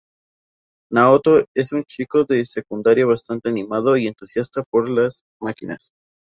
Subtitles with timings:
[0.91, 5.91] Naoto es un chico de secundaria bastante animado y entusiasta por las máquinas.